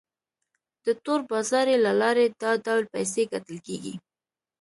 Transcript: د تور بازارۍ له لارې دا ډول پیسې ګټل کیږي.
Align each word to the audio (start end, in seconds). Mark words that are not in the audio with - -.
د 0.85 0.87
تور 1.03 1.19
بازارۍ 1.29 1.75
له 1.85 1.91
لارې 2.01 2.25
دا 2.41 2.51
ډول 2.65 2.83
پیسې 2.93 3.21
ګټل 3.33 3.57
کیږي. 3.67 3.93